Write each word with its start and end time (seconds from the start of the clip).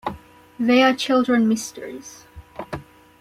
They 0.59 0.81
are 0.81 0.95
children 0.95 1.47
mysteries. 1.47 2.25